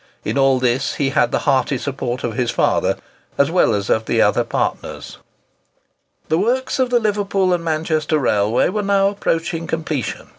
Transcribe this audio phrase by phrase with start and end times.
[0.25, 2.97] In all this he had the hearty support of his father,
[3.37, 5.19] as well as of the other partners.
[6.27, 10.29] The works of the Liverpool and Manchester Railway were now approaching completion.